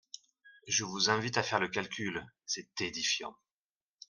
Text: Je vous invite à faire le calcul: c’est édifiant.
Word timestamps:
Je 0.67 0.83
vous 0.83 1.11
invite 1.11 1.37
à 1.37 1.43
faire 1.43 1.59
le 1.59 1.67
calcul: 1.67 2.25
c’est 2.47 2.81
édifiant. 2.81 3.35